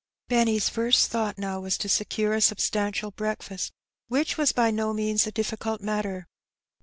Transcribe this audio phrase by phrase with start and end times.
[0.31, 3.69] Benny^s first thought now was to secure a substantial breakEBkst,
[4.07, 6.25] which was bv no means a difficult matter.